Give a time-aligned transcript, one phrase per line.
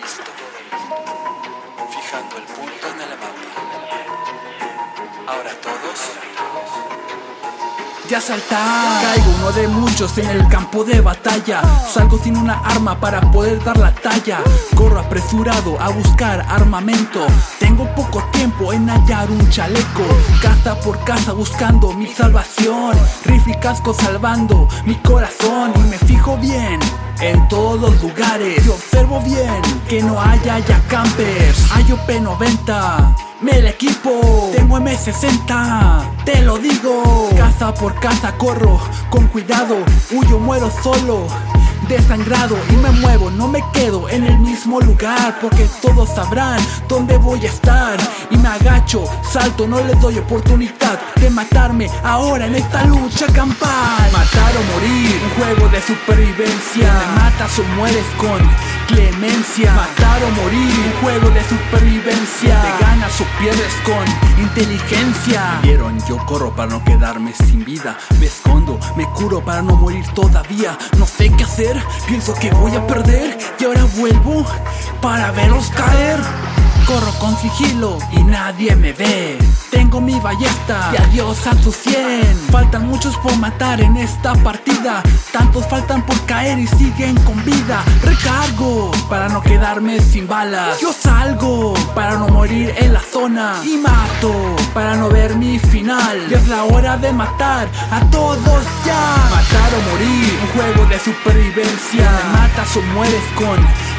[0.00, 0.30] listo.
[1.90, 3.48] Fijando el punto en el mapa.
[5.26, 5.98] Ahora todos.
[8.08, 11.62] Ya saltar Caigo uno de muchos en el campo de batalla.
[11.92, 14.40] Salgo sin una arma para poder dar la talla.
[14.74, 17.26] Corro apresurado a buscar armamento.
[17.58, 20.06] Tengo poco tiempo en hallar un chaleco.
[20.40, 22.96] Caza por casa buscando mi salvación.
[23.26, 25.72] Rifle y casco salvando mi corazón.
[25.76, 26.80] Y me fijo bien
[27.20, 28.64] en todos lugares.
[28.64, 31.70] Y observo bien que no haya ya campers.
[31.72, 37.30] Hay OP90 me el equipo, tengo M60, te lo digo.
[37.36, 38.80] Casa por casa corro,
[39.10, 39.76] con cuidado,
[40.10, 41.28] huyo, muero solo
[41.88, 47.16] desangrado y me muevo, no me quedo en el mismo lugar porque todos sabrán dónde
[47.16, 47.98] voy a estar.
[48.30, 54.12] Y me agacho, salto, no les doy oportunidad de matarme ahora en esta lucha campal.
[54.12, 56.92] Matar o morir, un juego de supervivencia.
[56.92, 58.38] Me matas o mueres con
[58.88, 59.72] clemencia.
[59.72, 62.60] Matar o morir, un juego de supervivencia.
[62.62, 65.60] Te ganas o pierdes con inteligencia.
[65.62, 67.96] Vieron, yo corro para no quedarme sin vida.
[68.18, 70.76] Me escondo, me curo para no morir todavía.
[70.96, 74.44] No sé qué hacer pienso que voy a perder y ahora vuelvo
[75.00, 76.17] para verlos caer.
[76.88, 79.36] Corro con sigilo y nadie me ve.
[79.70, 82.34] Tengo mi ballesta y adiós a tu cien.
[82.50, 85.02] Faltan muchos por matar en esta partida.
[85.30, 87.84] Tantos faltan por caer y siguen con vida.
[88.02, 90.80] Recargo para no quedarme sin balas.
[90.80, 93.56] Yo salgo para no morir en la zona.
[93.62, 96.26] Y mato para no ver mi final.
[96.30, 99.28] Y es la hora de matar a todos ya.
[99.30, 102.10] Matar o morir, un juego de supervivencia.
[102.10, 103.58] Me matas o mueres con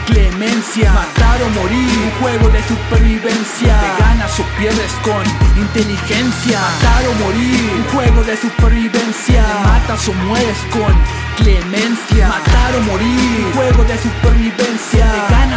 [0.09, 0.91] clemencia.
[0.91, 3.73] Matar o morir, un juego de supervivencia.
[3.79, 5.23] Te ganas o pierdes con
[5.57, 6.59] inteligencia.
[6.59, 9.45] Matar o morir, un juego de supervivencia.
[9.45, 10.93] Te matas o mueres con
[11.37, 12.27] clemencia.
[12.27, 14.98] Matar o morir, un juego de supervivencia.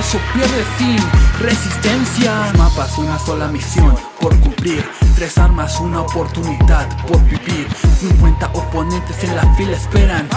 [0.03, 0.99] Te ganas o pierdes sin
[1.41, 2.53] resistencia.
[2.57, 4.85] Mapas, una sola misión por cumplir.
[5.15, 7.69] Tres armas, una oportunidad por vivir.
[8.01, 10.29] 50 oponentes en la fila esperan.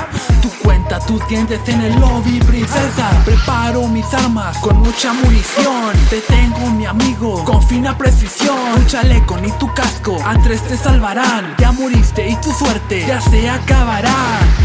[0.41, 3.09] Tu cuenta tus dientes en el lobby, princesa.
[3.25, 5.93] Preparo mis armas con mucha munición.
[6.09, 8.75] Te tengo, mi amigo, con fina precisión.
[8.75, 11.55] Tu chaleco ni tu casco, a tres te salvarán.
[11.57, 14.13] Ya moriste y tu suerte ya se acabará.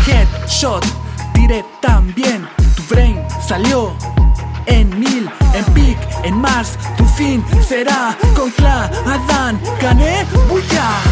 [0.07, 0.85] Headshot,
[1.33, 2.47] tiré también.
[2.77, 3.95] Tu brain salió
[4.71, 11.10] en mil, en pic, en Mars, tu fin será con Cla, Adán, gané, bulla.